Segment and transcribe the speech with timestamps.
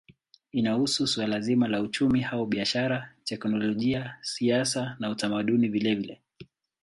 [0.51, 6.21] Inahusu suala zima la uchumi au biashara, teknolojia, siasa na utamaduni vilevile.